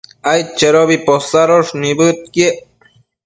aidchedobi 0.31 0.97
posadosh 1.09 1.71
nibëdquiec 1.83 2.57